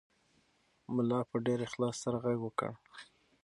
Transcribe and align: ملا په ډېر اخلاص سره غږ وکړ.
ملا 0.95 1.19
په 1.29 1.37
ډېر 1.45 1.59
اخلاص 1.67 1.95
سره 2.03 2.17
غږ 2.23 2.37
وکړ. 2.43 2.71